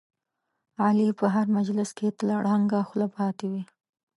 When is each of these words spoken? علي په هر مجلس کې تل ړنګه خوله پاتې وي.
علي 0.83 1.09
په 1.19 1.25
هر 1.35 1.45
مجلس 1.57 1.89
کې 1.97 2.15
تل 2.17 2.29
ړنګه 2.45 2.79
خوله 2.87 3.07
پاتې 3.17 3.45
وي. 3.51 3.63